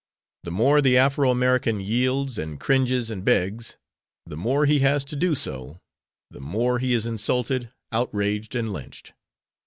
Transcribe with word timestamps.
The 0.45 0.49
more 0.49 0.81
the 0.81 0.97
Afro 0.97 1.29
American 1.29 1.79
yields 1.79 2.39
and 2.39 2.59
cringes 2.59 3.11
and 3.11 3.23
begs, 3.23 3.77
the 4.25 4.35
more 4.35 4.65
he 4.65 4.79
has 4.79 5.05
to 5.05 5.15
do 5.15 5.35
so, 5.35 5.79
the 6.31 6.39
more 6.39 6.79
he 6.79 6.95
is 6.95 7.05
insulted, 7.05 7.69
outraged 7.91 8.55
and 8.55 8.73
lynched. 8.73 9.13